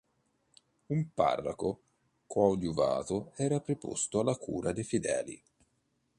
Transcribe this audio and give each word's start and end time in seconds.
Un 0.87 1.13
parroco 1.13 1.83
coadiuvato 2.25 3.33
era 3.35 3.59
preposto 3.59 4.21
alla 4.21 4.35
cura 4.35 4.71
dei 4.71 4.83
fedeli. 4.83 5.43